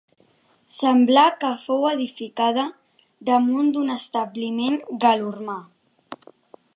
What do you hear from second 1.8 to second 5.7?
edificada damunt d'un establiment gal·loromà.